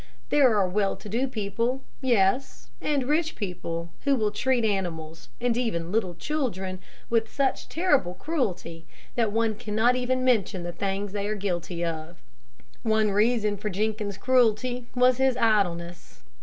[0.31, 5.55] There are well to do people, yes, and rich people, who will treat animals, and
[5.55, 6.79] even little children,
[7.11, 11.85] with such terrible cruelty, that one cannot even mention the things that they are guilty
[11.85, 12.17] of.
[12.81, 16.23] One reason for Jenkins' cruelty was his idleness.